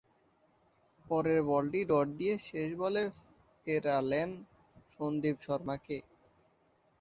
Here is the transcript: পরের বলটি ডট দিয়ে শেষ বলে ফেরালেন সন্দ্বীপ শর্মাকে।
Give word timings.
পরের 1.05 1.39
বলটি 1.49 1.79
ডট 1.89 2.07
দিয়ে 2.19 2.35
শেষ 2.47 2.69
বলে 2.81 3.03
ফেরালেন 3.61 4.29
সন্দ্বীপ 4.93 5.37
শর্মাকে। 5.41 5.97